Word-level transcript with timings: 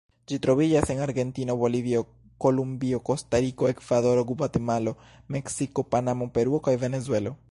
Ĝi 0.31 0.37
troviĝas 0.43 0.91
en 0.93 1.01
Argentino, 1.05 1.55
Bolivio, 1.63 2.01
Kolumbio, 2.45 3.01
Kostariko, 3.11 3.69
Ekvadoro, 3.73 4.25
Gvatemalo, 4.33 4.97
Meksiko, 5.39 5.87
Panamo, 5.97 6.33
Peruo 6.39 6.65
kaj 6.69 6.77
Venezuelo. 6.87 7.39